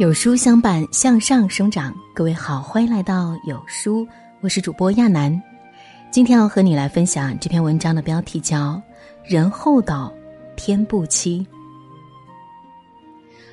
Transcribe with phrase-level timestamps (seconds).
[0.00, 1.94] 有书相伴，向上生长。
[2.14, 4.08] 各位好，欢迎来到有书，
[4.40, 5.38] 我是主播亚楠。
[6.10, 8.56] 今天要和你来分享这篇文章的标题叫
[9.22, 10.10] 《人厚道，
[10.56, 11.40] 天不欺》。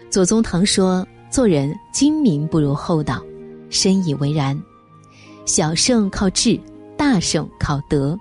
[0.10, 3.21] 左宗棠说：“做人精明不如厚道，
[3.70, 4.57] 深以为然。
[5.45, 6.57] 小胜靠智，
[6.95, 8.18] 大胜靠德。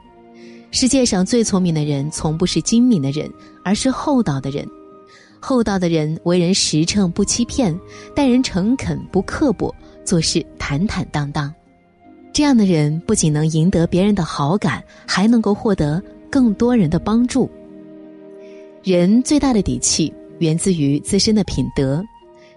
[0.72, 3.32] 世界上最聪明的人，从不是精明的人，
[3.62, 4.68] 而是厚道的人。”
[5.48, 7.72] 厚道的人为人实诚不欺骗，
[8.16, 9.72] 待人诚恳不刻薄，
[10.04, 11.54] 做事坦坦荡荡。
[12.32, 17.48] 这样的人不仅能赢得别人的好感，还能够获得更多人的帮助。
[18.82, 22.04] 人最大的底气源自于自身的品德，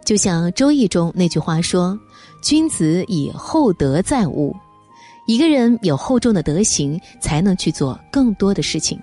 [0.03, 1.95] 就像《周易》中那句话说
[2.41, 4.51] ：“君子以厚德载物。”
[5.27, 8.99] 一个人有厚重的德行，才能去做更多的事情。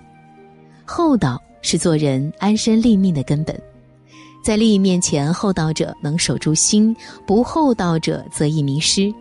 [0.83, 1.41] 厚道。
[1.63, 3.59] 是做人安身立命的根本，
[4.41, 9.13] 在利益面前，厚道者能守住心，不厚道者则易迷失。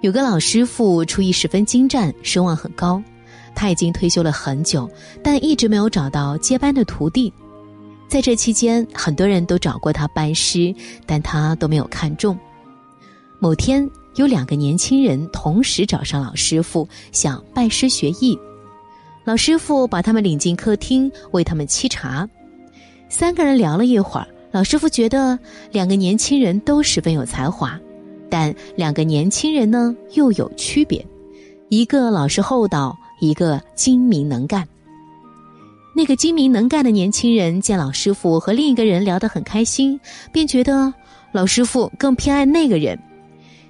[0.00, 3.02] 有个老师傅厨艺十分精湛，声望很高，
[3.54, 4.88] 他已经退休了很久，
[5.22, 7.32] 但一直没有找到接班的徒弟。
[8.08, 10.74] 在这期间，很多人都找过他拜师，
[11.06, 12.38] 但他都没有看中。
[13.38, 18.38] 某天，有两个年轻人同时找上老师傅，想拜师学艺。
[19.24, 22.28] 老师傅把他们领进客厅，为他们沏茶。
[23.08, 25.38] 三个人聊了一会儿，老师傅觉得
[25.70, 27.78] 两个年轻人都十分有才华，
[28.28, 31.04] 但两个年轻人呢又有区别，
[31.68, 34.66] 一个老实厚道，一个精明能干。
[35.96, 39.98] 那个精明能干的年轻人见老师傅和另一个人聊得很开心，
[40.32, 40.92] 便觉得
[41.30, 42.98] 老师傅更偏爱那个人。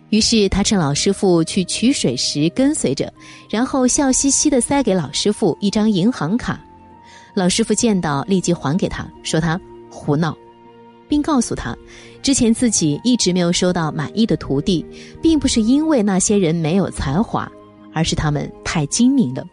[0.08, 3.12] 于是他趁老师傅去取水时跟随着，
[3.50, 6.58] 然后笑嘻嘻地塞给老师傅一张银行卡。
[7.34, 10.36] 老师傅见到立即还给他，说他胡闹，
[11.08, 11.77] 并告诉他，
[12.22, 14.86] 之前自己一直没有收到满意的徒弟，
[15.20, 17.50] 并不是因为那些人没有才华，
[17.92, 19.44] 而是他们太精明了。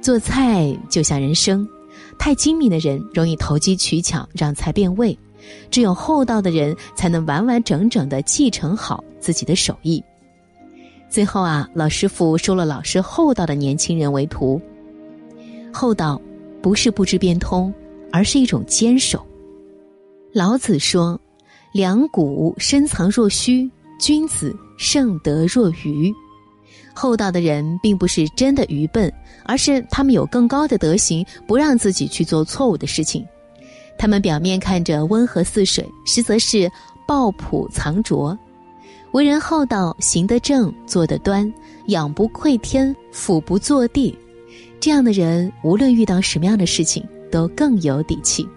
[0.00, 1.66] 做菜就像人生，
[2.18, 5.18] 太精明的人容易投机取巧，让菜变味。
[5.70, 10.02] 只有厚道的人才能完完整整的继承好自己的手艺。
[11.08, 14.60] 最后啊，老师傅收了老实厚道的年轻人为徒。
[15.80, 16.20] 厚道
[16.60, 17.72] 不是不知变通，
[18.10, 19.24] 而是一种坚守。
[20.32, 21.16] 老子说
[21.70, 26.12] ：“良谷深藏若虚，君子盛德若愚。”
[26.92, 29.08] 厚道的人并不是真的愚笨，
[29.44, 33.24] 而是他们有更高的德行，不让自己去做错误的事情。
[33.96, 36.68] 他们表面看着温和似水，实则是
[37.06, 38.36] 抱朴藏拙。
[39.12, 41.54] 为人厚道，行得正，坐得端，
[41.86, 44.12] 仰不愧天，俯不作地。
[44.80, 48.48] 这样的人，无论遇到什么样的事情，都更有底气。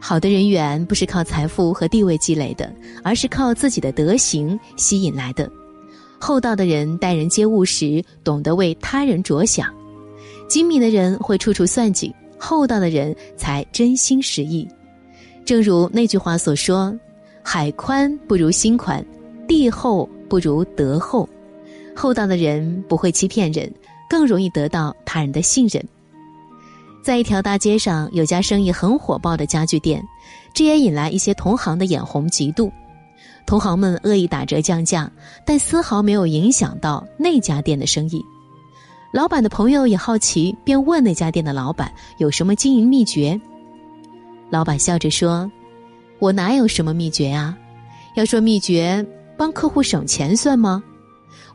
[0.00, 2.72] 好的人缘不是靠财富和地位积累的，
[3.04, 5.50] 而是靠自己的德行吸引来的。
[6.18, 9.66] 厚道的人待人接物时，懂得为他人着想；
[10.48, 12.14] 精明的人会处处算计。
[12.42, 14.66] 厚道的人才真心实意，
[15.44, 16.98] 正如那句话所说
[17.44, 19.04] ：“海宽不如心宽，
[19.46, 21.28] 地厚不如德厚。”
[21.94, 23.70] 厚道的人不会欺骗人，
[24.20, 25.82] 更容易得到他人的信任。
[27.02, 30.06] 在一条大街上，有家生意很火爆的家具店，
[30.52, 32.70] 这也引来一些同行的眼红嫉妒。
[33.46, 35.10] 同行们恶意打折降价，
[35.46, 38.22] 但丝毫没有影响到那家店的生意。
[39.10, 43.40] 老板的朋友也好奇，便问那家店的老板有什么经营秘诀。
[44.50, 45.50] 老板笑着说
[46.20, 47.56] ：“我哪有什么秘诀啊？
[48.16, 49.02] 要说秘诀，
[49.38, 50.84] 帮客户省钱算吗？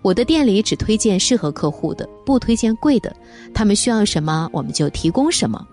[0.01, 3.15] 我的店里只推荐适合客户的，不推荐贵的。
[3.53, 5.65] 他们需要什么，我们就提供什么。”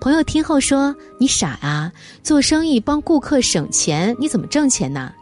[0.00, 1.92] 朋友听后说：“你傻啊！
[2.22, 5.12] 做生意帮顾客省钱，你怎么挣钱呢？”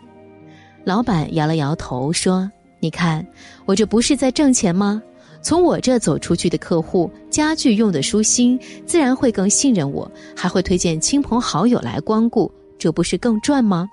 [0.85, 3.27] 老板摇了摇头说：“你看，
[3.67, 5.03] 我这不是在挣钱吗？”
[5.43, 13.89] 从我这走出去的客户，家具用的舒心，自然会更信任我，还会推荐亲朋好友来光顾，这不是更赚吗？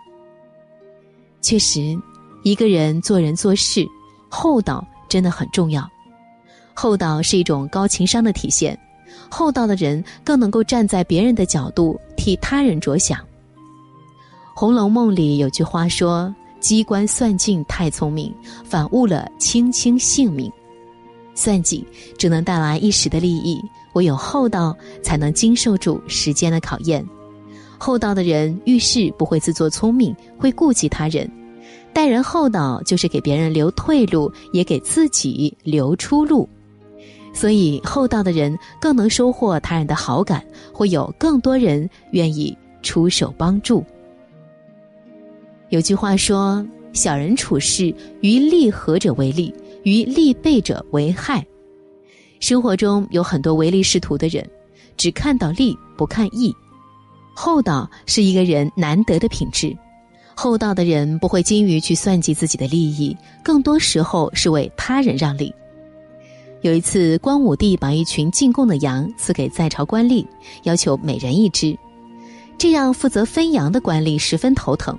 [1.42, 1.98] 确实，
[2.48, 3.86] 一个人做人做事，
[4.30, 5.86] 厚道真的很重要。
[6.74, 8.80] 厚道是一种高情商的体现，
[9.30, 13.20] 厚道的人更能够站在别人的角度替他人着想。
[14.56, 18.34] 《红楼梦》里有句话说：“机关算尽太聪明，
[18.64, 20.50] 反误了卿卿性命。”
[21.36, 21.86] 算计
[22.18, 23.62] 只能带来一时的利益，
[23.92, 24.74] 唯有厚道
[25.04, 27.06] 才能经受住时间的考验。
[27.78, 31.30] 厚道的人遇事不会自作聪明，会顾及他人。
[31.98, 36.48] 待人厚道就是给别人留退路，也给自己留出路。
[37.34, 43.84] 所以，厚道的人更能收获他人的好感，会有更多人愿意出手帮助。
[45.70, 46.64] 有句话说
[46.94, 47.92] ：“小人处事，
[48.22, 49.52] 于利合者为利，
[49.82, 51.44] 于利备者为害。”
[52.40, 54.48] 生活中有很多唯利是图的人，
[54.98, 56.54] 只看到利不看义。
[57.36, 59.76] 厚道是一个人难得的品质。
[60.40, 65.52] 厚道的人不会精于去算计自己的利益，更多时候是为他人让利。
[66.62, 70.24] 有一次，光武帝把一群进贡的羊赐给在朝官吏，
[70.62, 71.76] 要求每人一只，
[72.56, 74.96] 这让负责分羊的官吏十分头疼。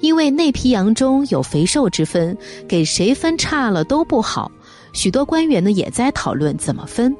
[0.00, 2.34] 因为那批羊中有肥瘦之分，
[2.66, 4.50] 给谁分差了都不好。
[4.94, 7.14] 许多官员呢也在讨论怎么分。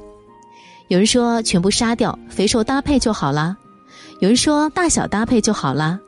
[0.87, 3.55] 有人说全部杀掉，肥瘦搭配就好啦；
[4.21, 6.01] 有人说大小搭配就好啦。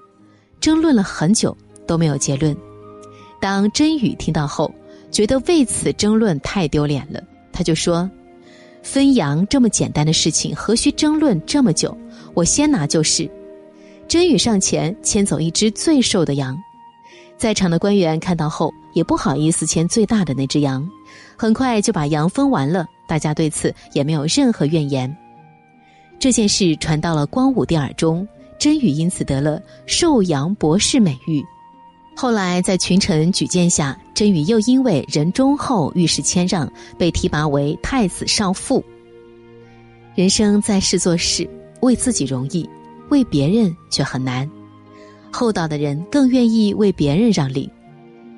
[0.61, 2.57] 争论了很久都没有结论。
[3.41, 4.73] 当甄宇听到后，
[5.11, 7.23] 觉得为此争论太丢脸了，
[7.53, 8.09] 他就说
[8.83, 11.97] ：“分羊这么简单的事情，何须争论这么久？
[12.35, 13.29] 我先拿就是。”
[14.07, 16.57] 甄宇上前牵走一只最瘦的羊，
[17.39, 20.87] 在场的官员看到后也不好意思牵最大的那只羊，
[21.39, 22.85] 很快就把羊分完了。
[23.09, 25.17] 大家对此也没有任何怨言。
[26.19, 28.27] 这件事传到了光武帝耳中，
[28.61, 31.43] 甄宇因此得了“寿阳博士”美誉。
[32.15, 38.85] 后来在群臣举荐下，甄宇又因为人忠厚、遇事谦让，被提拔为太子少傅。
[40.15, 41.49] 人生在世做事，
[41.81, 42.69] 为自己容易。
[43.09, 44.49] 为别人却很难，
[45.33, 47.69] 厚道的人更愿意为别人让利。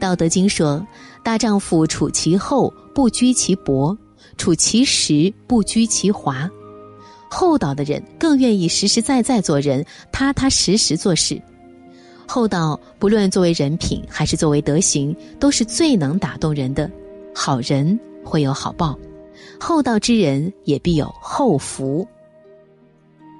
[0.00, 0.86] 道德经说
[1.22, 3.94] ：“大丈夫处其厚，不居其薄；
[4.38, 6.48] 处其实，不居其华。”
[7.34, 9.82] 厚道的人更愿意实实在在做人，
[10.12, 11.40] 踏踏实实做事。
[12.28, 16.90] 厚道不论作为人品还是作为德行，都是最能打动人的。
[17.34, 18.98] 好人会有好报，
[19.58, 22.06] 厚道之人也必有厚福。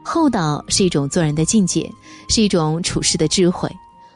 [0.02, 1.86] 厚道是一种做人的境界，
[2.30, 3.70] 是一种处事的智慧。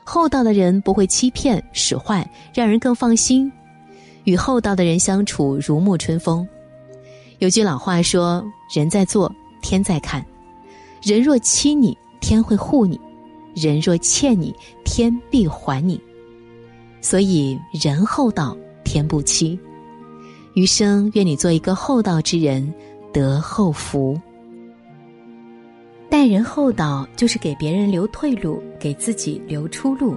[0.05, 3.52] 厚道的人不会欺骗使坏，让人更放心。
[4.25, 6.49] 与厚道的人相处如沐春风。
[7.40, 8.43] 有句老话说
[8.75, 9.31] ：“人在做，
[9.67, 10.25] 天在看。
[11.03, 12.97] 人若欺你，天会护你；
[13.53, 14.55] 人若欠你，
[14.85, 16.01] 天必还你。”
[17.03, 19.59] 所以，人厚道，天不欺。
[20.55, 22.73] 余生愿你做一个厚道之人，
[23.13, 24.17] 得厚福。
[26.09, 30.17] 待人厚道，就是给别人留退路，给自己留出路。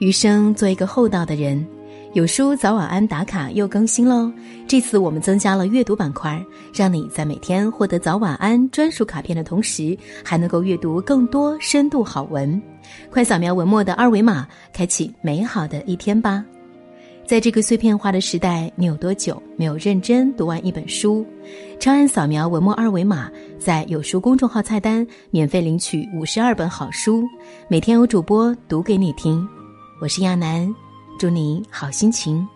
[0.00, 1.64] 余生做一个厚道的人。
[2.12, 4.32] 有书早晚安打卡又更新喽！
[4.66, 6.42] 这次我们增加了阅读板块，
[6.74, 12.60] 让你在每天获得早晚安专属卡片的同时，还能够阅读更多深度好文。
[13.10, 16.42] 快扫描文末的二维码，开启美好的一天吧！
[17.26, 21.26] 在这个碎片化的时代，你有多久没有认真读完一本书？
[21.78, 27.24] 长按扫描文末二维码，在有书公众号菜单免费领取五十二本好书，
[27.68, 29.46] 每天有主播读给你听。
[30.00, 30.72] 我是亚楠，
[31.18, 32.55] 祝你好心情。